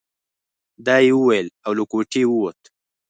[0.85, 2.59] دا يې وويل او له کوټې ووت.